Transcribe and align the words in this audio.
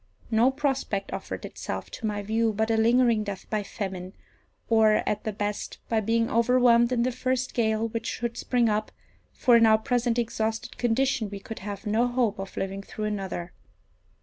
No 0.31 0.49
prospect 0.49 1.13
offered 1.13 1.45
itself 1.45 1.91
to 1.91 2.07
my 2.07 2.23
view 2.23 2.53
but 2.53 2.71
a 2.71 2.75
lingering 2.75 3.23
death 3.23 3.47
by 3.51 3.61
famine, 3.61 4.13
or, 4.67 5.03
at 5.07 5.25
the 5.25 5.31
best, 5.31 5.77
by 5.89 5.99
being 5.99 6.27
overwhelmed 6.27 6.91
in 6.91 7.03
the 7.03 7.11
first 7.11 7.53
gale 7.53 7.87
which 7.87 8.07
should 8.07 8.35
spring 8.35 8.67
up, 8.67 8.91
for 9.31 9.55
in 9.55 9.67
our 9.67 9.77
present 9.77 10.17
exhausted 10.17 10.79
condition 10.79 11.29
we 11.29 11.39
could 11.39 11.59
have 11.59 11.85
no 11.85 12.07
hope 12.07 12.39
of 12.39 12.57
living 12.57 12.81
through 12.81 13.05
another. 13.05 13.53